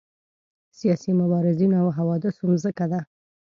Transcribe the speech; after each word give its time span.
سیاسي 0.79 1.11
مبارزینو 1.21 1.75
او 1.83 1.87
حوادثو 1.97 2.41
مځکه 2.49 2.85
ده. 2.91 2.99